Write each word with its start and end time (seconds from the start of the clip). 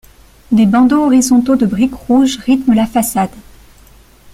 Des 0.51 0.65
bandeaux 0.65 1.03
horizontaux 1.03 1.55
de 1.55 1.67
brique 1.67 1.93
rouge 1.93 2.37
rythment 2.41 2.73
la 2.73 2.87
façade. 2.87 3.29